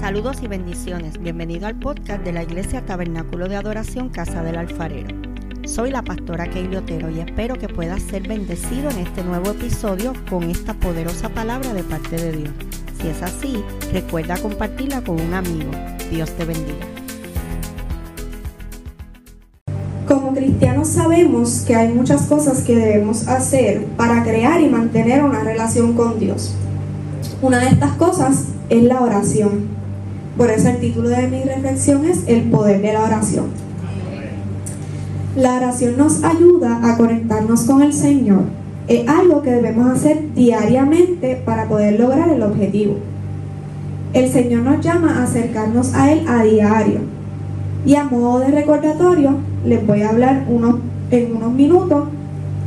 Saludos 0.00 0.36
y 0.42 0.46
bendiciones. 0.46 1.18
Bienvenido 1.18 1.66
al 1.66 1.78
podcast 1.78 2.22
de 2.22 2.32
la 2.32 2.42
Iglesia 2.42 2.84
Tabernáculo 2.84 3.48
de 3.48 3.56
Adoración 3.56 4.10
Casa 4.10 4.42
del 4.42 4.56
Alfarero. 4.56 5.08
Soy 5.64 5.90
la 5.90 6.02
pastora 6.02 6.48
Keili 6.48 6.76
Otero 6.76 7.10
y 7.10 7.20
espero 7.20 7.56
que 7.56 7.68
puedas 7.68 8.02
ser 8.02 8.28
bendecido 8.28 8.90
en 8.90 8.98
este 8.98 9.24
nuevo 9.24 9.50
episodio 9.50 10.12
con 10.28 10.44
esta 10.44 10.74
poderosa 10.74 11.30
palabra 11.30 11.72
de 11.72 11.82
parte 11.82 12.16
de 12.16 12.32
Dios. 12.32 12.50
Si 13.00 13.08
es 13.08 13.22
así, 13.22 13.64
recuerda 13.92 14.36
compartirla 14.36 15.02
con 15.02 15.18
un 15.18 15.32
amigo. 15.32 15.70
Dios 16.10 16.30
te 16.32 16.44
bendiga. 16.44 16.86
Como 20.06 20.34
cristianos 20.34 20.88
sabemos 20.88 21.64
que 21.66 21.74
hay 21.74 21.88
muchas 21.88 22.26
cosas 22.26 22.62
que 22.62 22.76
debemos 22.76 23.26
hacer 23.28 23.86
para 23.96 24.22
crear 24.22 24.60
y 24.60 24.68
mantener 24.68 25.24
una 25.24 25.42
relación 25.42 25.94
con 25.94 26.20
Dios. 26.20 26.54
Una 27.42 27.58
de 27.58 27.68
estas 27.68 27.92
cosas 27.92 28.44
es 28.68 28.82
la 28.84 29.00
oración. 29.00 29.75
Por 30.36 30.50
eso 30.50 30.68
el 30.68 30.80
título 30.80 31.08
de 31.08 31.28
mi 31.28 31.42
reflexión 31.44 32.04
es 32.04 32.24
El 32.26 32.42
poder 32.50 32.82
de 32.82 32.92
la 32.92 33.04
oración. 33.04 33.46
La 35.34 35.56
oración 35.56 35.96
nos 35.96 36.22
ayuda 36.22 36.80
a 36.82 36.98
conectarnos 36.98 37.64
con 37.64 37.80
el 37.80 37.94
Señor. 37.94 38.42
Es 38.86 39.08
algo 39.08 39.40
que 39.40 39.50
debemos 39.50 39.90
hacer 39.90 40.34
diariamente 40.34 41.40
para 41.44 41.68
poder 41.68 41.98
lograr 41.98 42.28
el 42.28 42.42
objetivo. 42.42 42.96
El 44.12 44.30
Señor 44.30 44.62
nos 44.62 44.84
llama 44.84 45.18
a 45.18 45.24
acercarnos 45.24 45.94
a 45.94 46.12
Él 46.12 46.26
a 46.28 46.42
diario. 46.42 47.00
Y 47.86 47.94
a 47.94 48.04
modo 48.04 48.40
de 48.40 48.48
recordatorio, 48.48 49.36
les 49.64 49.86
voy 49.86 50.02
a 50.02 50.10
hablar 50.10 50.44
unos, 50.48 50.76
en 51.10 51.34
unos 51.34 51.52
minutos 51.52 52.08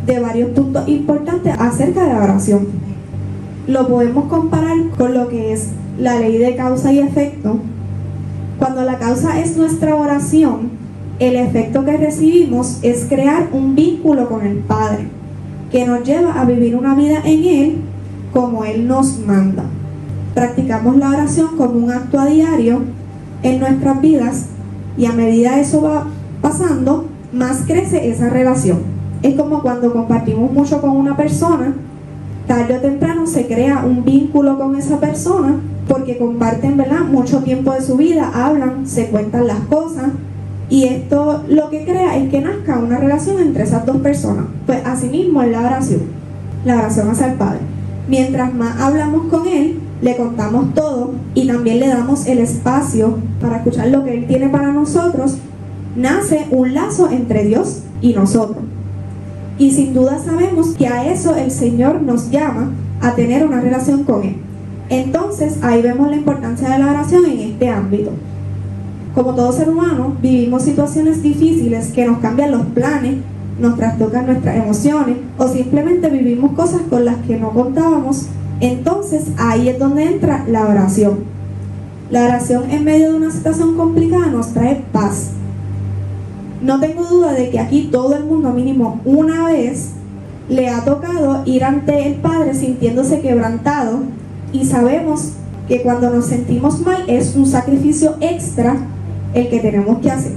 de 0.08 0.20
varios 0.20 0.50
puntos 0.52 0.88
importantes 0.88 1.56
acerca 1.60 2.04
de 2.04 2.14
la 2.14 2.24
oración. 2.24 2.68
Lo 3.68 3.88
podemos 3.88 4.26
comparar 4.26 4.78
con 4.98 5.14
lo 5.14 5.28
que 5.28 5.54
es 5.54 5.70
la 6.00 6.18
ley 6.20 6.38
de 6.38 6.56
causa 6.56 6.94
y 6.94 7.00
efecto, 7.00 7.60
cuando 8.58 8.84
la 8.84 8.98
causa 8.98 9.40
es 9.40 9.58
nuestra 9.58 9.96
oración, 9.96 10.72
el 11.20 11.36
efecto 11.36 11.84
que 11.84 11.98
recibimos 11.98 12.80
es 12.82 13.06
crear 13.06 13.50
un 13.52 13.76
vínculo 13.76 14.30
con 14.30 14.46
el 14.46 14.58
Padre, 14.58 15.08
que 15.72 15.86
nos 15.86 16.04
lleva 16.04 16.40
a 16.40 16.46
vivir 16.46 16.76
una 16.76 16.96
vida 16.96 17.22
en 17.26 17.44
Él 17.44 17.76
como 18.34 18.64
Él 18.64 18.88
nos 18.88 19.20
manda. 19.20 19.64
Practicamos 20.34 20.96
la 20.98 21.10
oración 21.10 21.58
como 21.58 21.74
un 21.74 21.92
acto 21.92 22.20
a 22.20 22.26
diario 22.26 22.82
en 23.44 23.60
nuestras 23.60 24.02
vidas 24.02 24.46
y 24.98 25.06
a 25.06 25.12
medida 25.12 25.60
eso 25.60 25.82
va 25.82 26.08
pasando, 26.42 27.06
más 27.34 27.64
crece 27.68 28.10
esa 28.10 28.30
relación. 28.30 28.80
Es 29.22 29.36
como 29.36 29.62
cuando 29.62 29.92
compartimos 29.92 30.52
mucho 30.52 30.80
con 30.80 30.92
una 30.92 31.18
persona, 31.18 31.74
tarde 32.48 32.78
o 32.78 32.80
temprano 32.80 33.28
se 33.28 33.48
crea 33.48 33.84
un 33.86 34.06
vínculo 34.06 34.58
con 34.58 34.76
esa 34.78 35.00
persona 35.00 35.56
porque 35.90 36.18
comparten 36.18 36.78
¿verdad? 36.78 37.02
mucho 37.02 37.40
tiempo 37.40 37.74
de 37.74 37.82
su 37.82 37.98
vida, 37.98 38.32
hablan, 38.34 38.88
se 38.88 39.08
cuentan 39.08 39.48
las 39.48 39.60
cosas 39.62 40.12
y 40.70 40.84
esto 40.86 41.44
lo 41.50 41.72
que 41.72 41.84
crea 41.84 42.16
es 42.16 42.30
que 42.30 42.42
nazca 42.42 42.78
una 42.78 42.98
relación 42.98 43.40
entre 43.40 43.64
esas 43.64 43.86
dos 43.86 43.98
personas. 43.98 44.46
Pues 44.68 44.86
asimismo 44.86 45.42
es 45.42 45.52
la 45.52 45.62
oración, 45.62 46.02
la 46.64 46.78
oración 46.78 47.10
hacia 47.10 47.28
el 47.28 47.34
Padre. 47.34 47.60
Mientras 48.08 48.54
más 48.54 48.80
hablamos 48.80 49.28
con 49.30 49.48
Él, 49.48 49.80
le 50.02 50.16
contamos 50.16 50.74
todo 50.76 51.14
y 51.34 51.48
también 51.48 51.80
le 51.80 51.88
damos 51.88 52.28
el 52.28 52.38
espacio 52.38 53.18
para 53.42 53.58
escuchar 53.58 53.88
lo 53.88 54.06
que 54.06 54.14
Él 54.14 54.28
tiene 54.28 54.48
para 54.48 54.72
nosotros, 54.72 55.38
nace 55.96 56.46
un 56.52 56.76
lazo 56.76 57.10
entre 57.10 57.46
Dios 57.46 57.82
y 58.00 58.14
nosotros. 58.14 58.64
Y 59.58 59.72
sin 59.72 59.94
duda 59.94 60.20
sabemos 60.24 60.70
que 60.70 60.88
a 60.88 61.12
eso 61.12 61.36
el 61.36 61.50
Señor 61.50 62.02
nos 62.04 62.30
llama 62.30 62.72
a 63.02 63.16
tener 63.16 63.46
una 63.46 63.60
relación 63.60 64.04
con 64.04 64.24
Él. 64.24 64.36
Entonces 64.90 65.60
ahí 65.62 65.82
vemos 65.82 66.10
la 66.10 66.16
importancia 66.16 66.70
de 66.70 66.80
la 66.80 66.92
oración 66.92 67.26
en 67.26 67.40
este 67.40 67.70
ámbito. 67.70 68.12
Como 69.14 69.36
todo 69.36 69.52
ser 69.52 69.70
humano, 69.70 70.16
vivimos 70.22 70.64
situaciones 70.64 71.22
difíciles 71.22 71.92
que 71.92 72.06
nos 72.06 72.20
cambian 72.20 72.52
los 72.52 72.66
planes, 72.68 73.18
nos 73.60 73.76
trastocan 73.76 74.26
nuestras 74.26 74.56
emociones 74.56 75.18
o 75.38 75.48
simplemente 75.48 76.10
vivimos 76.10 76.54
cosas 76.54 76.82
con 76.90 77.06
las 77.06 77.18
que 77.18 77.38
no 77.38 77.52
contábamos. 77.52 78.28
Entonces 78.62 79.26
ahí 79.38 79.70
es 79.70 79.78
donde 79.78 80.06
entra 80.06 80.44
la 80.48 80.68
oración. 80.68 81.20
La 82.10 82.26
oración 82.26 82.72
en 82.72 82.84
medio 82.84 83.12
de 83.12 83.18
una 83.18 83.32
situación 83.32 83.78
complicada 83.78 84.28
nos 84.28 84.54
trae 84.54 84.84
paz. 84.92 85.32
No 86.64 86.80
tengo 86.80 87.04
duda 87.04 87.34
de 87.34 87.52
que 87.52 87.60
aquí 87.60 87.90
todo 87.92 88.16
el 88.16 88.26
mundo 88.26 88.52
mínimo 88.52 89.00
una 89.06 89.46
vez 89.46 89.92
le 90.50 90.70
ha 90.70 90.84
tocado 90.84 91.44
ir 91.46 91.64
ante 91.64 92.08
el 92.08 92.16
Padre 92.16 92.56
sintiéndose 92.56 93.22
quebrantado 93.22 94.00
y 94.52 94.66
sabemos 94.66 95.34
que 95.68 95.82
cuando 95.82 96.10
nos 96.10 96.26
sentimos 96.26 96.82
mal 96.82 97.04
es 97.08 97.36
un 97.36 97.46
sacrificio 97.46 98.16
extra 98.22 98.76
el 99.34 99.50
que 99.50 99.60
tenemos 99.60 100.00
que 100.00 100.12
hacer 100.12 100.34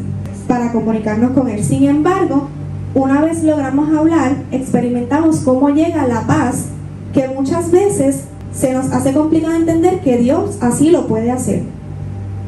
para 0.47 0.73
comunicarnos 0.73 1.31
con 1.33 1.49
Él. 1.49 1.65
Sin 1.65 1.85
embargo, 1.85 2.49
una 2.95 3.23
vez 3.23 3.43
logramos 3.43 3.97
hablar, 3.97 4.37
experimentamos 4.51 5.39
cómo 5.41 5.71
llega 5.71 6.07
la 6.07 6.27
paz 6.27 6.67
que 7.15 7.29
muchas 7.29 7.71
veces 7.71 8.25
se 8.55 8.75
nos 8.75 8.93
hace 8.93 9.15
complicado 9.15 9.55
entender 9.55 10.01
que 10.01 10.19
Dios 10.19 10.59
así 10.61 10.91
lo 10.91 11.07
puede 11.07 11.31
hacer. 11.31 11.63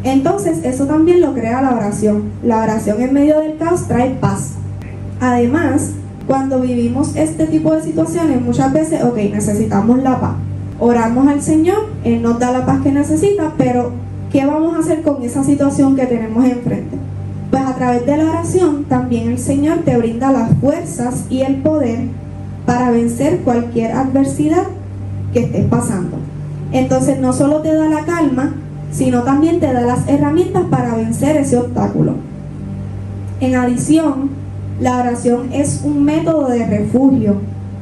Entonces, 0.02 0.58
eso 0.64 0.84
también 0.84 1.22
lo 1.22 1.32
crea 1.32 1.62
la 1.62 1.74
oración. 1.74 2.24
La 2.42 2.62
oración 2.62 3.00
en 3.00 3.14
medio 3.14 3.40
del 3.40 3.56
caos 3.56 3.88
trae 3.88 4.10
paz. 4.10 4.50
Además, 5.18 5.92
cuando 6.26 6.60
vivimos 6.60 7.16
este 7.16 7.46
tipo 7.46 7.72
de 7.72 7.82
situaciones, 7.82 8.42
muchas 8.42 8.70
veces, 8.70 9.02
ok, 9.02 9.16
necesitamos 9.16 10.02
la 10.02 10.20
paz 10.20 10.34
oramos 10.78 11.28
al 11.28 11.42
Señor, 11.42 11.86
Él 12.04 12.22
nos 12.22 12.38
da 12.38 12.50
la 12.50 12.66
paz 12.66 12.82
que 12.82 12.92
necesita, 12.92 13.52
pero 13.56 13.92
¿qué 14.32 14.44
vamos 14.44 14.74
a 14.74 14.80
hacer 14.80 15.02
con 15.02 15.22
esa 15.22 15.44
situación 15.44 15.96
que 15.96 16.06
tenemos 16.06 16.44
enfrente? 16.44 16.96
Pues 17.50 17.62
a 17.62 17.74
través 17.76 18.04
de 18.06 18.16
la 18.16 18.30
oración 18.30 18.84
también 18.84 19.28
el 19.28 19.38
Señor 19.38 19.78
te 19.84 19.96
brinda 19.96 20.32
las 20.32 20.50
fuerzas 20.58 21.26
y 21.30 21.42
el 21.42 21.56
poder 21.56 22.00
para 22.66 22.90
vencer 22.90 23.40
cualquier 23.40 23.92
adversidad 23.92 24.64
que 25.32 25.40
estés 25.40 25.66
pasando. 25.66 26.16
Entonces 26.72 27.20
no 27.20 27.32
solo 27.32 27.60
te 27.60 27.72
da 27.72 27.88
la 27.88 28.04
calma, 28.04 28.54
sino 28.90 29.22
también 29.22 29.60
te 29.60 29.72
da 29.72 29.82
las 29.82 30.08
herramientas 30.08 30.64
para 30.70 30.94
vencer 30.96 31.36
ese 31.36 31.56
obstáculo. 31.56 32.14
En 33.40 33.54
adición, 33.54 34.30
la 34.80 34.98
oración 34.98 35.52
es 35.52 35.82
un 35.84 36.04
método 36.04 36.48
de 36.48 36.66
refugio, 36.66 37.36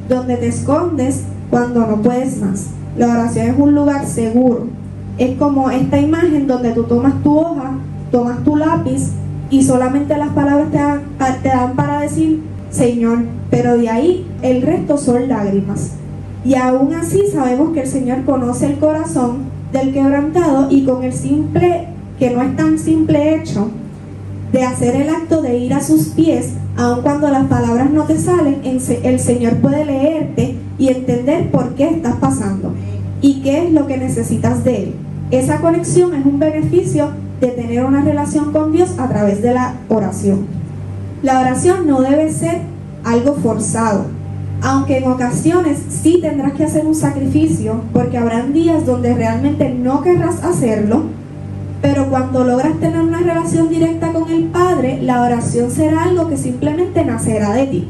donde 0.09 0.37
te 0.37 0.49
escondes 0.49 1.23
cuando 1.51 1.87
no 1.87 2.03
puedes 2.03 2.39
más. 2.41 2.67
La 2.97 3.09
oración 3.09 3.47
es 3.47 3.59
un 3.59 3.75
lugar 3.75 4.07
seguro. 4.07 4.67
Es 5.19 5.37
como 5.39 5.71
esta 5.71 5.99
imagen 5.99 6.47
donde 6.47 6.73
tú 6.73 6.85
tomas 6.85 7.23
tu 7.23 7.39
hoja, 7.39 7.73
tomas 8.11 8.45
tu 8.45 8.57
lápiz 8.57 9.11
y 9.51 9.63
solamente 9.63 10.17
las 10.17 10.31
palabras 10.31 10.71
te 10.71 10.79
dan, 10.79 11.03
te 11.43 11.49
dan 11.49 11.75
para 11.75 12.01
decir 12.01 12.43
Señor, 12.71 13.19
pero 13.51 13.77
de 13.77 13.89
ahí 13.89 14.27
el 14.43 14.63
resto 14.63 14.97
son 14.97 15.29
lágrimas. 15.29 15.93
Y 16.45 16.55
aún 16.55 16.95
así 16.95 17.23
sabemos 17.33 17.73
que 17.73 17.83
el 17.83 17.87
Señor 17.87 18.25
conoce 18.25 18.67
el 18.67 18.79
corazón 18.79 19.45
del 19.73 19.93
quebrantado 19.93 20.69
y 20.71 20.85
con 20.85 21.05
el 21.05 21.13
simple, 21.13 21.89
que 22.19 22.31
no 22.31 22.43
es 22.43 22.57
tan 22.57 22.79
simple 22.79 23.37
hecho, 23.37 23.71
de 24.53 24.65
hacer 24.65 24.97
el 24.97 25.09
acto 25.09 25.41
de 25.41 25.59
ir 25.59 25.73
a 25.73 25.83
sus 25.83 26.09
pies, 26.09 26.55
aun 26.77 27.03
cuando 27.03 27.29
las 27.29 27.47
palabras 27.47 27.91
no 27.91 28.05
te 28.05 28.19
salen, 28.19 28.61
el 28.65 29.21
Señor 29.21 29.57
puede 29.57 29.85
leerte 29.85 30.57
y 30.79 30.89
entender 30.89 31.51
por 31.51 31.75
qué 31.75 31.89
estás 31.89 32.17
pasando 32.17 32.75
y 33.21 33.41
qué 33.43 33.67
es 33.67 33.73
lo 33.73 33.87
que 33.87 33.97
necesitas 33.97 34.65
de 34.65 34.83
Él. 34.85 34.95
Esa 35.31 35.61
conexión 35.61 36.15
es 36.15 36.27
un 36.27 36.39
beneficio 36.39 37.11
de 37.41 37.49
tener 37.49 37.85
una 37.85 38.03
relación 38.03 38.53
con 38.53 38.73
Dios 38.73 38.99
a 38.99 39.09
través 39.09 39.43
de 39.43 39.55
la 39.55 39.75
oración. 39.89 40.47
La 41.23 41.41
oración 41.41 41.87
no 41.87 42.01
debe 42.03 42.31
ser 42.33 42.59
algo 43.05 43.35
forzado, 43.35 44.07
aunque 44.61 44.99
en 44.99 45.11
ocasiones 45.11 45.79
sí 45.89 46.19
tendrás 46.21 46.53
que 46.53 46.65
hacer 46.65 46.85
un 46.85 46.95
sacrificio, 46.95 47.81
porque 47.93 48.19
habrán 48.19 48.53
días 48.53 48.85
donde 48.85 49.15
realmente 49.15 49.71
no 49.71 50.03
querrás 50.03 50.45
hacerlo, 50.45 51.05
pero 51.81 52.11
cuando 52.11 52.45
logras 52.45 52.79
tener 52.79 53.01
una 53.01 53.19
relación 53.19 53.69
directa 53.69 54.13
con 54.13 54.31
el 54.31 54.45
Padre, 54.45 55.01
la 55.03 55.23
oración 55.23 55.71
será 55.71 56.05
algo 56.05 56.29
que 56.29 56.37
simplemente 56.37 57.05
nacerá 57.05 57.55
de 57.55 57.67
ti 57.67 57.89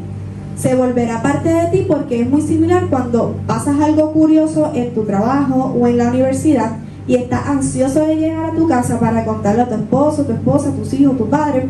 se 0.63 0.77
volverá 0.77 1.21
parte 1.23 1.49
de 1.49 1.67
ti 1.73 1.85
porque 1.89 2.21
es 2.21 2.31
muy 2.31 2.41
similar 2.41 2.87
cuando 2.89 3.35
pasas 3.49 3.81
algo 3.81 4.13
curioso 4.13 4.71
en 4.75 4.95
tu 4.95 5.03
trabajo 5.03 5.75
o 5.77 5.89
en 5.89 5.99
la 5.99 6.09
universidad 6.09 6.77
y 7.09 7.17
estás 7.17 7.49
ansioso 7.49 8.07
de 8.07 8.15
llegar 8.15 8.45
a 8.45 8.55
tu 8.55 8.69
casa 8.69 9.01
para 9.01 9.25
contarle 9.25 9.63
a 9.63 9.69
tu 9.69 9.75
esposo, 9.75 10.23
tu 10.23 10.33
esposa, 10.33 10.71
tus 10.71 10.93
hijos, 10.93 11.19
tu 11.19 11.29
padre 11.29 11.67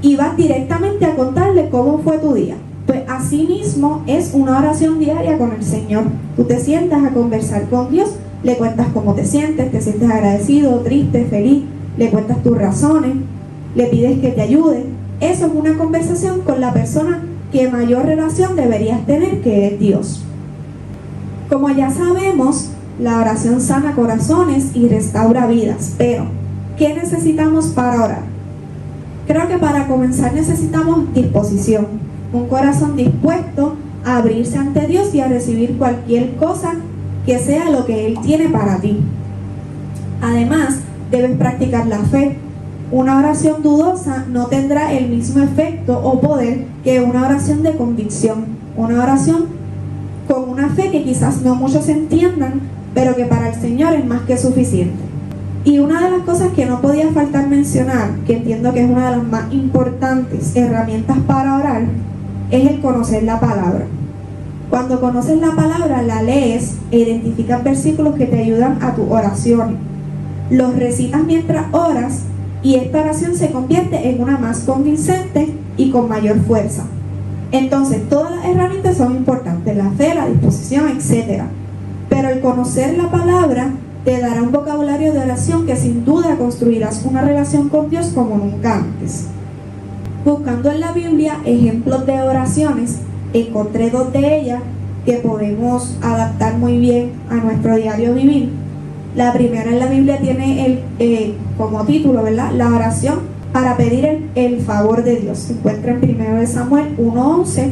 y 0.00 0.16
vas 0.16 0.34
directamente 0.38 1.04
a 1.04 1.14
contarle 1.14 1.68
cómo 1.68 1.98
fue 1.98 2.16
tu 2.16 2.32
día. 2.32 2.56
Pues 2.86 3.02
así 3.08 3.46
mismo 3.46 4.02
es 4.06 4.32
una 4.32 4.58
oración 4.58 4.98
diaria 4.98 5.36
con 5.36 5.52
el 5.52 5.62
Señor. 5.62 6.04
Tú 6.34 6.44
te 6.44 6.60
sientas 6.60 7.04
a 7.04 7.10
conversar 7.10 7.68
con 7.68 7.90
Dios, 7.90 8.14
le 8.42 8.56
cuentas 8.56 8.86
cómo 8.94 9.14
te 9.14 9.26
sientes, 9.26 9.70
te 9.70 9.82
sientes 9.82 10.10
agradecido, 10.10 10.80
triste, 10.80 11.26
feliz, 11.26 11.64
le 11.98 12.08
cuentas 12.08 12.42
tus 12.42 12.56
razones, 12.56 13.16
le 13.74 13.84
pides 13.88 14.18
que 14.18 14.30
te 14.30 14.40
ayude. 14.40 14.86
Eso 15.20 15.44
es 15.44 15.52
una 15.54 15.76
conversación 15.76 16.40
con 16.40 16.58
la 16.58 16.72
persona 16.72 17.22
que 17.52 17.70
mayor 17.70 18.06
relación 18.06 18.56
deberías 18.56 19.04
tener, 19.06 19.42
que 19.42 19.68
es 19.68 19.78
Dios. 19.78 20.24
Como 21.48 21.68
ya 21.70 21.90
sabemos, 21.90 22.70
La 23.00 23.18
oración 23.18 23.60
sana 23.60 23.94
corazones 23.94 24.76
y 24.76 24.86
restaura 24.86 25.46
vidas. 25.46 25.94
Pero, 25.96 26.26
¿qué 26.76 26.94
necesitamos 26.94 27.68
para 27.68 28.04
orar? 28.04 28.22
Creo 29.26 29.48
que 29.48 29.58
para 29.58 29.86
comenzar 29.86 30.34
necesitamos 30.34 31.12
disposición, 31.14 31.86
un 32.32 32.48
corazón 32.48 32.96
dispuesto 32.96 33.76
a 34.04 34.18
abrirse 34.18 34.58
ante 34.58 34.86
Dios 34.86 35.14
y 35.14 35.20
a 35.20 35.28
recibir 35.28 35.78
cualquier 35.78 36.36
cosa 36.36 36.74
que 37.24 37.38
sea 37.38 37.70
lo 37.70 37.86
que 37.86 38.06
Él 38.06 38.18
tiene 38.22 38.48
para 38.50 38.78
ti. 38.78 39.00
Además, 40.20 40.76
debes 41.10 41.36
practicar 41.36 41.86
la 41.86 41.98
fe. 41.98 42.38
Una 42.92 43.20
oración 43.20 43.62
dudosa 43.62 44.26
no 44.30 44.48
tendrá 44.48 44.92
el 44.92 45.08
mismo 45.08 45.42
efecto 45.42 45.98
o 45.98 46.20
poder 46.20 46.66
que 46.84 47.00
una 47.00 47.24
oración 47.24 47.62
de 47.62 47.74
convicción. 47.74 48.44
Una 48.76 49.02
oración 49.02 49.46
con 50.28 50.50
una 50.50 50.68
fe 50.68 50.90
que 50.90 51.02
quizás 51.02 51.40
no 51.40 51.54
muchos 51.54 51.88
entiendan, 51.88 52.60
pero 52.92 53.16
que 53.16 53.24
para 53.24 53.48
el 53.48 53.54
Señor 53.54 53.94
es 53.94 54.04
más 54.04 54.20
que 54.22 54.36
suficiente. 54.36 55.00
Y 55.64 55.78
una 55.78 56.02
de 56.02 56.10
las 56.10 56.20
cosas 56.26 56.52
que 56.52 56.66
no 56.66 56.82
podía 56.82 57.10
faltar 57.12 57.48
mencionar, 57.48 58.10
que 58.26 58.36
entiendo 58.36 58.74
que 58.74 58.84
es 58.84 58.90
una 58.90 59.10
de 59.10 59.16
las 59.16 59.26
más 59.26 59.50
importantes 59.54 60.54
herramientas 60.54 61.16
para 61.26 61.56
orar, 61.56 61.84
es 62.50 62.70
el 62.70 62.82
conocer 62.82 63.22
la 63.22 63.40
palabra. 63.40 63.86
Cuando 64.68 65.00
conoces 65.00 65.38
la 65.38 65.52
palabra, 65.52 66.02
la 66.02 66.22
lees 66.22 66.76
e 66.90 66.98
identificas 66.98 67.64
versículos 67.64 68.16
que 68.16 68.26
te 68.26 68.38
ayudan 68.38 68.82
a 68.82 68.94
tu 68.94 69.10
oración. 69.10 69.78
Los 70.50 70.76
recitas 70.76 71.24
mientras 71.24 71.72
oras 71.72 72.24
y 72.62 72.76
esta 72.76 73.00
oración 73.00 73.34
se 73.34 73.50
convierte 73.50 74.10
en 74.10 74.22
una 74.22 74.38
más 74.38 74.60
convincente 74.60 75.54
y 75.76 75.90
con 75.90 76.08
mayor 76.08 76.40
fuerza. 76.40 76.84
Entonces, 77.50 78.08
todas 78.08 78.30
las 78.34 78.46
herramientas 78.46 78.96
son 78.96 79.16
importantes, 79.16 79.76
la 79.76 79.90
fe, 79.90 80.14
la 80.14 80.26
disposición, 80.26 80.88
etc. 80.88 81.42
Pero 82.08 82.28
el 82.28 82.40
conocer 82.40 82.96
la 82.96 83.10
palabra 83.10 83.70
te 84.04 84.20
dará 84.20 84.42
un 84.42 84.52
vocabulario 84.52 85.12
de 85.12 85.20
oración 85.20 85.66
que 85.66 85.76
sin 85.76 86.04
duda 86.04 86.36
construirás 86.36 87.04
una 87.04 87.22
relación 87.22 87.68
con 87.68 87.90
Dios 87.90 88.12
como 88.14 88.38
nunca 88.38 88.76
antes. 88.76 89.26
Buscando 90.24 90.70
en 90.70 90.80
la 90.80 90.92
Biblia 90.92 91.38
ejemplos 91.44 92.06
de 92.06 92.20
oraciones, 92.22 92.98
encontré 93.32 93.90
dos 93.90 94.12
de 94.12 94.40
ellas 94.40 94.62
que 95.04 95.14
podemos 95.14 95.96
adaptar 96.00 96.58
muy 96.58 96.78
bien 96.78 97.12
a 97.28 97.34
nuestro 97.34 97.76
diario 97.76 98.14
vivir. 98.14 98.61
La 99.14 99.32
primera 99.32 99.70
en 99.70 99.78
la 99.78 99.86
Biblia 99.86 100.18
tiene 100.18 100.64
el, 100.64 100.80
eh, 100.98 101.34
como 101.58 101.84
título, 101.84 102.22
¿verdad? 102.22 102.52
La 102.52 102.68
oración 102.68 103.20
para 103.52 103.76
pedir 103.76 104.06
el, 104.06 104.30
el 104.34 104.60
favor 104.60 105.04
de 105.04 105.16
Dios. 105.16 105.38
Se 105.38 105.52
encuentra 105.52 105.92
en 105.92 106.20
1 106.20 106.46
Samuel 106.46 106.96
1.11 106.96 107.68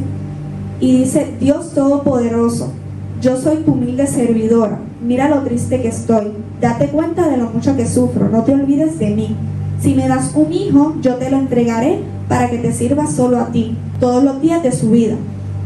y 0.81 0.98
dice, 0.98 1.34
Dios 1.40 1.72
Todopoderoso, 1.72 2.72
yo 3.20 3.37
soy 3.37 3.58
tu 3.58 3.72
humilde 3.72 4.06
servidora, 4.06 4.78
mira 5.06 5.28
lo 5.28 5.42
triste 5.42 5.81
que 5.81 5.88
estoy, 5.88 6.32
date 6.60 6.88
cuenta 6.88 7.28
de 7.28 7.37
lo 7.37 7.50
mucho 7.50 7.76
que 7.76 7.87
sufro, 7.87 8.28
no 8.28 8.44
te 8.44 8.54
olvides 8.54 8.98
de 8.98 9.10
mí. 9.10 9.37
Si 9.81 9.94
me 9.94 10.08
das 10.08 10.32
un 10.34 10.52
hijo, 10.52 10.96
yo 11.00 11.16
te 11.16 11.31
lo 11.31 11.38
entregaré 11.38 12.00
para 12.28 12.50
que 12.50 12.58
te 12.58 12.72
sirva 12.72 13.06
solo 13.06 13.38
a 13.38 13.46
ti 13.46 13.76
todos 13.98 14.22
los 14.22 14.40
días 14.42 14.62
de 14.62 14.72
su 14.72 14.90
vida. 14.90 15.16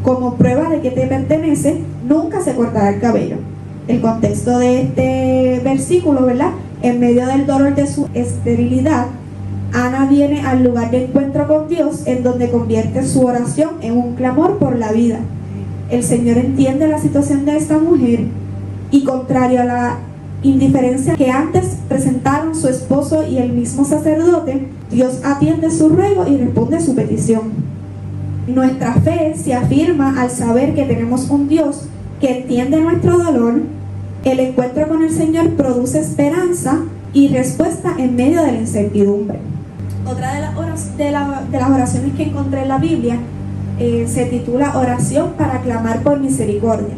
Como 0.04 0.34
prueba 0.34 0.68
de 0.68 0.80
que 0.80 0.90
te 0.90 1.06
pertenece, 1.06 1.80
nunca 2.06 2.40
se 2.40 2.54
cortará 2.54 2.90
el 2.90 3.00
cabello. 3.00 3.36
El 3.86 4.00
contexto 4.00 4.58
de 4.58 4.80
este 4.80 5.60
versículo, 5.62 6.24
¿verdad? 6.24 6.52
En 6.82 7.00
medio 7.00 7.26
del 7.26 7.46
dolor 7.46 7.74
de 7.74 7.86
su 7.86 8.08
esterilidad, 8.14 9.06
Ana 9.74 10.06
viene 10.06 10.40
al 10.40 10.64
lugar 10.64 10.90
de 10.90 11.04
encuentro 11.04 11.46
con 11.46 11.68
Dios 11.68 12.06
en 12.06 12.22
donde 12.22 12.50
convierte 12.50 13.04
su 13.04 13.26
oración 13.26 13.70
en 13.82 13.96
un 13.96 14.14
clamor 14.14 14.58
por 14.58 14.78
la 14.78 14.92
vida. 14.92 15.18
El 15.90 16.02
Señor 16.02 16.38
entiende 16.38 16.88
la 16.88 16.98
situación 16.98 17.44
de 17.44 17.56
esta 17.56 17.78
mujer 17.78 18.26
y 18.90 19.04
contrario 19.04 19.60
a 19.60 19.64
la 19.64 19.98
indiferencia 20.42 21.14
que 21.14 21.30
antes 21.30 21.76
presentaron 21.88 22.54
su 22.54 22.68
esposo 22.68 23.26
y 23.26 23.38
el 23.38 23.52
mismo 23.52 23.84
sacerdote, 23.84 24.68
Dios 24.90 25.20
atiende 25.24 25.70
su 25.70 25.88
ruego 25.88 26.26
y 26.26 26.36
responde 26.36 26.80
su 26.80 26.94
petición. 26.94 27.52
Nuestra 28.46 28.94
fe 28.94 29.34
se 29.36 29.54
afirma 29.54 30.20
al 30.20 30.30
saber 30.30 30.74
que 30.74 30.84
tenemos 30.84 31.28
un 31.30 31.48
Dios 31.48 31.88
que 32.20 32.38
entiende 32.38 32.80
nuestro 32.80 33.18
dolor. 33.18 33.62
El 34.24 34.40
encuentro 34.40 34.88
con 34.88 35.02
el 35.02 35.10
Señor 35.10 35.50
produce 35.50 36.00
esperanza 36.00 36.80
y 37.12 37.28
respuesta 37.28 37.94
en 37.98 38.16
medio 38.16 38.42
de 38.42 38.52
la 38.52 38.58
incertidumbre. 38.58 39.38
Otra 40.06 40.34
de 40.34 41.10
las, 41.10 41.70
oraciones 41.70 42.14
que 42.14 42.24
encontré 42.24 42.62
en 42.62 42.68
la 42.68 42.78
Biblia 42.78 43.18
eh, 43.78 44.06
se 44.08 44.26
titula 44.26 44.78
Oración 44.78 45.32
para 45.36 45.60
clamar 45.60 46.02
por 46.02 46.20
misericordia 46.20 46.94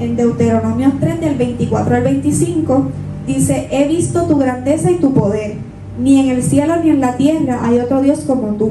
en 0.00 0.16
Deuteronomio 0.16 0.92
3 1.00 1.20
del 1.20 1.36
24 1.36 1.96
al 1.96 2.02
25, 2.02 2.86
dice, 3.26 3.68
he 3.70 3.88
visto 3.88 4.24
tu 4.24 4.36
grandeza 4.36 4.90
y 4.90 4.96
tu 4.96 5.12
poder. 5.12 5.54
Ni 6.00 6.20
en 6.20 6.36
el 6.36 6.42
cielo 6.42 6.76
ni 6.82 6.90
en 6.90 7.00
la 7.00 7.16
tierra 7.16 7.60
hay 7.62 7.78
otro 7.80 8.00
Dios 8.00 8.20
como 8.20 8.54
tú, 8.54 8.70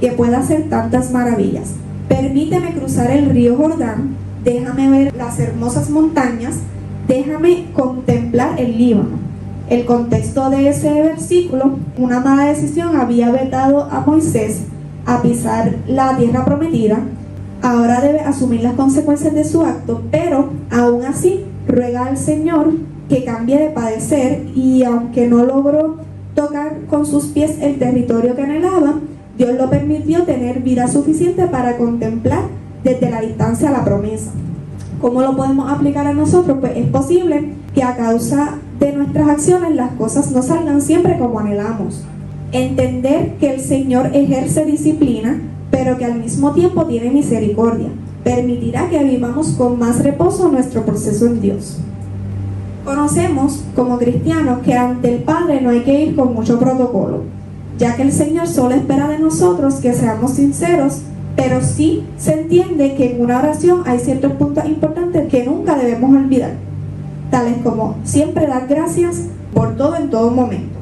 que 0.00 0.12
pueda 0.12 0.38
hacer 0.38 0.68
tantas 0.68 1.10
maravillas. 1.10 1.70
Permíteme 2.08 2.72
cruzar 2.74 3.10
el 3.10 3.30
río 3.30 3.56
Jordán, 3.56 4.14
déjame 4.44 4.90
ver 4.90 5.16
las 5.16 5.38
hermosas 5.38 5.90
montañas, 5.90 6.56
déjame 7.06 7.66
contemplar 7.72 8.60
el 8.60 8.78
Líbano. 8.78 9.28
El 9.68 9.84
contexto 9.84 10.48
de 10.50 10.68
ese 10.68 10.90
versículo, 11.02 11.78
una 11.98 12.20
mala 12.20 12.46
decisión 12.46 12.96
había 12.96 13.30
vetado 13.30 13.84
a 13.84 14.00
Moisés 14.00 14.62
a 15.04 15.20
pisar 15.20 15.76
la 15.86 16.16
tierra 16.16 16.44
prometida 16.44 17.00
ahora 17.62 18.00
debe 18.00 18.20
asumir 18.20 18.62
las 18.62 18.74
consecuencias 18.74 19.34
de 19.34 19.44
su 19.44 19.62
acto, 19.62 20.02
pero 20.10 20.50
aún 20.70 21.04
así 21.04 21.44
ruega 21.66 22.06
al 22.06 22.16
Señor 22.16 22.72
que 23.08 23.24
cambie 23.24 23.58
de 23.58 23.70
padecer 23.70 24.46
y 24.54 24.84
aunque 24.84 25.26
no 25.28 25.44
logró 25.44 25.96
tocar 26.34 26.78
con 26.88 27.06
sus 27.06 27.26
pies 27.26 27.56
el 27.60 27.78
territorio 27.78 28.36
que 28.36 28.42
anhelaba, 28.42 29.00
Dios 29.36 29.56
lo 29.56 29.70
permitió 29.70 30.24
tener 30.24 30.60
vida 30.60 30.88
suficiente 30.88 31.46
para 31.46 31.76
contemplar 31.76 32.42
desde 32.88 33.10
la 33.10 33.20
distancia 33.20 33.70
la 33.70 33.84
promesa. 33.84 34.30
¿Cómo 35.00 35.22
lo 35.22 35.36
podemos 35.36 35.70
aplicar 35.70 36.06
a 36.06 36.12
nosotros? 36.12 36.58
Pues 36.60 36.76
es 36.76 36.86
posible 36.86 37.54
que 37.74 37.82
a 37.82 37.96
causa 37.96 38.58
de 38.80 38.92
nuestras 38.92 39.28
acciones 39.28 39.74
las 39.74 39.92
cosas 39.92 40.30
no 40.32 40.42
salgan 40.42 40.82
siempre 40.82 41.18
como 41.18 41.38
anhelamos. 41.38 42.02
Entender 42.52 43.34
que 43.38 43.54
el 43.54 43.60
Señor 43.60 44.10
ejerce 44.14 44.64
disciplina 44.64 45.40
pero 45.70 45.98
que 45.98 46.04
al 46.04 46.18
mismo 46.18 46.52
tiempo 46.52 46.86
tiene 46.86 47.10
misericordia. 47.10 47.88
Permitirá 48.24 48.88
que 48.88 49.02
vivamos 49.04 49.50
con 49.50 49.78
más 49.78 50.02
reposo 50.02 50.48
nuestro 50.48 50.84
proceso 50.84 51.26
en 51.26 51.40
Dios. 51.40 51.78
Conocemos 52.84 53.62
como 53.76 53.98
cristianos 53.98 54.60
que 54.64 54.74
ante 54.74 55.14
el 55.14 55.22
Padre 55.22 55.60
no 55.60 55.70
hay 55.70 55.80
que 55.80 56.04
ir 56.04 56.16
con 56.16 56.32
mucho 56.32 56.58
protocolo, 56.58 57.22
ya 57.78 57.96
que 57.96 58.02
el 58.02 58.12
Señor 58.12 58.48
solo 58.48 58.74
espera 58.74 59.08
de 59.08 59.18
nosotros 59.18 59.76
que 59.76 59.92
seamos 59.92 60.32
sinceros, 60.32 61.02
pero 61.38 61.62
sí 61.62 62.02
se 62.16 62.32
entiende 62.32 62.96
que 62.96 63.12
en 63.12 63.20
una 63.20 63.38
oración 63.38 63.82
hay 63.86 64.00
ciertos 64.00 64.32
puntos 64.32 64.64
importantes 64.64 65.28
que 65.28 65.44
nunca 65.44 65.76
debemos 65.76 66.10
olvidar, 66.10 66.54
tales 67.30 67.58
como 67.62 67.94
siempre 68.02 68.48
dar 68.48 68.66
gracias 68.66 69.22
por 69.54 69.76
todo 69.76 69.94
en 69.94 70.10
todo 70.10 70.32
momento, 70.32 70.80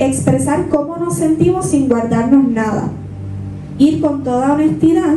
expresar 0.00 0.68
cómo 0.68 0.96
nos 0.96 1.14
sentimos 1.14 1.66
sin 1.66 1.88
guardarnos 1.88 2.48
nada, 2.48 2.88
ir 3.78 4.00
con 4.00 4.24
toda 4.24 4.54
honestidad, 4.54 5.14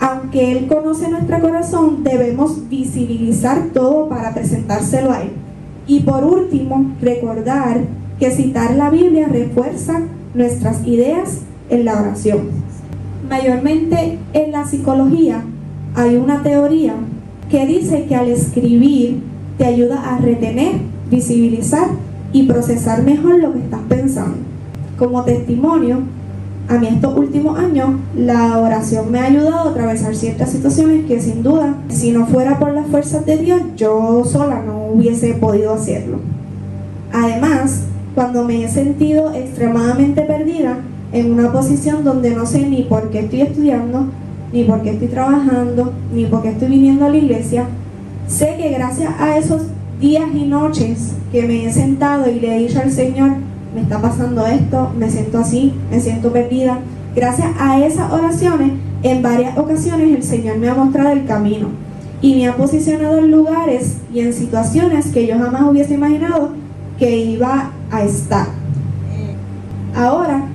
aunque 0.00 0.52
Él 0.52 0.66
conoce 0.66 1.10
nuestro 1.10 1.38
corazón, 1.38 2.02
debemos 2.04 2.70
visibilizar 2.70 3.64
todo 3.74 4.08
para 4.08 4.32
presentárselo 4.32 5.12
a 5.12 5.20
Él. 5.20 5.32
Y 5.86 6.00
por 6.00 6.24
último, 6.24 6.92
recordar 7.02 7.82
que 8.18 8.30
citar 8.30 8.76
la 8.76 8.88
Biblia 8.88 9.28
refuerza 9.28 10.00
nuestras 10.32 10.86
ideas 10.86 11.40
en 11.68 11.84
la 11.84 12.00
oración. 12.00 12.57
Mayormente 13.28 14.18
en 14.32 14.52
la 14.52 14.64
psicología 14.64 15.42
hay 15.94 16.16
una 16.16 16.42
teoría 16.42 16.94
que 17.50 17.66
dice 17.66 18.06
que 18.06 18.16
al 18.16 18.28
escribir 18.28 19.22
te 19.58 19.66
ayuda 19.66 20.14
a 20.14 20.18
retener, 20.18 20.76
visibilizar 21.10 21.88
y 22.32 22.44
procesar 22.44 23.02
mejor 23.02 23.38
lo 23.40 23.52
que 23.52 23.58
estás 23.60 23.80
pensando. 23.88 24.36
Como 24.98 25.24
testimonio, 25.24 25.98
a 26.68 26.78
mí 26.78 26.86
estos 26.86 27.16
últimos 27.16 27.58
años 27.58 27.90
la 28.16 28.58
oración 28.58 29.10
me 29.10 29.20
ha 29.20 29.24
ayudado 29.24 29.68
a 29.68 29.70
atravesar 29.70 30.14
ciertas 30.14 30.50
situaciones 30.50 31.06
que 31.06 31.20
sin 31.20 31.42
duda, 31.42 31.74
si 31.88 32.12
no 32.12 32.26
fuera 32.26 32.58
por 32.58 32.72
las 32.72 32.86
fuerzas 32.86 33.26
de 33.26 33.38
Dios, 33.38 33.60
yo 33.76 34.22
sola 34.24 34.62
no 34.64 34.86
hubiese 34.86 35.34
podido 35.34 35.74
hacerlo. 35.74 36.18
Además, 37.12 37.84
cuando 38.14 38.44
me 38.44 38.64
he 38.64 38.68
sentido 38.68 39.34
extremadamente 39.34 40.22
perdida 40.22 40.78
en 41.12 41.32
una 41.32 41.52
posición 41.52 42.04
donde 42.04 42.34
no 42.34 42.46
sé 42.46 42.66
ni 42.68 42.82
por 42.82 43.10
qué 43.10 43.20
estoy 43.20 43.42
estudiando, 43.42 44.06
ni 44.52 44.64
por 44.64 44.82
qué 44.82 44.90
estoy 44.90 45.08
trabajando, 45.08 45.92
ni 46.12 46.26
por 46.26 46.42
qué 46.42 46.50
estoy 46.50 46.68
viniendo 46.68 47.06
a 47.06 47.10
la 47.10 47.16
iglesia, 47.16 47.66
sé 48.26 48.56
que 48.58 48.70
gracias 48.70 49.12
a 49.18 49.38
esos 49.38 49.62
días 50.00 50.28
y 50.34 50.44
noches 50.44 51.12
que 51.32 51.46
me 51.46 51.64
he 51.64 51.72
sentado 51.72 52.30
y 52.30 52.40
le 52.40 52.56
he 52.56 52.66
dicho 52.66 52.80
al 52.80 52.90
Señor, 52.90 53.32
me 53.74 53.82
está 53.82 54.00
pasando 54.00 54.46
esto, 54.46 54.92
me 54.98 55.10
siento 55.10 55.38
así, 55.38 55.74
me 55.90 56.00
siento 56.00 56.32
perdida. 56.32 56.78
Gracias 57.14 57.48
a 57.58 57.84
esas 57.84 58.12
oraciones, 58.12 58.72
en 59.02 59.22
varias 59.22 59.56
ocasiones 59.58 60.14
el 60.14 60.22
Señor 60.22 60.58
me 60.58 60.68
ha 60.68 60.74
mostrado 60.74 61.10
el 61.10 61.24
camino. 61.24 61.68
y 62.20 62.34
me 62.34 62.48
ha 62.48 62.56
posicionado 62.56 63.18
en 63.18 63.30
lugares 63.30 63.98
y 64.12 64.20
en 64.20 64.32
situaciones 64.32 65.06
que 65.06 65.24
yo 65.24 65.38
jamás 65.38 65.62
hubiese 65.62 65.94
imaginado 65.94 66.50
que 66.98 67.16
iba 67.16 67.70
a 67.92 68.02
estar. 68.02 68.48
Ahora 69.94 70.48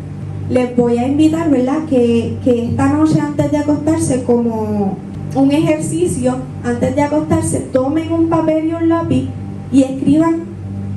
les 0.54 0.78
voy 0.78 1.00
a 1.00 1.08
invitar, 1.08 1.50
¿verdad? 1.50 1.86
Que, 1.90 2.38
que 2.44 2.66
esta 2.66 2.88
noche 2.90 3.20
antes 3.20 3.52
de 3.52 3.58
acostarse, 3.58 4.24
como 4.24 4.98
un 5.36 5.52
ejercicio, 5.52 6.36
antes 6.64 6.96
de 6.96 7.02
acostarse, 7.02 7.60
tomen 7.60 8.12
un 8.14 8.30
papel 8.30 8.68
y 8.68 8.74
un 8.74 8.88
lápiz 8.88 9.28
y 9.72 9.82
escriban 9.82 10.44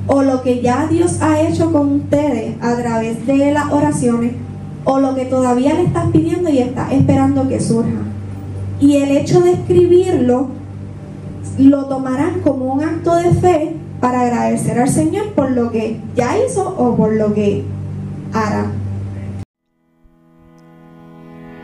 o 0.05 0.21
lo 0.21 0.43
que 0.43 0.61
ya 0.61 0.85
Dios 0.87 1.21
ha 1.21 1.41
hecho 1.41 1.71
con 1.71 1.93
ustedes 1.93 2.55
a 2.61 2.75
través 2.75 3.25
de 3.25 3.51
las 3.51 3.71
oraciones 3.71 4.33
o 4.85 4.99
lo 4.99 5.15
que 5.15 5.25
todavía 5.25 5.73
le 5.73 5.85
estás 5.85 6.05
pidiendo 6.11 6.49
y 6.51 6.59
estás 6.59 6.93
esperando 6.93 7.49
que 7.49 7.59
surja. 7.59 8.03
Y 8.79 8.97
el 8.97 9.09
hecho 9.09 9.41
de 9.41 9.53
escribirlo 9.53 10.49
lo 11.57 11.85
tomarán 11.85 12.41
como 12.41 12.73
un 12.75 12.83
acto 12.83 13.15
de 13.15 13.31
fe 13.31 13.75
para 13.99 14.21
agradecer 14.21 14.79
al 14.79 14.89
Señor 14.89 15.33
por 15.33 15.49
lo 15.49 15.71
que 15.71 15.99
ya 16.15 16.37
hizo 16.37 16.75
o 16.77 16.95
por 16.95 17.15
lo 17.15 17.33
que 17.33 17.63
hará. 18.31 18.67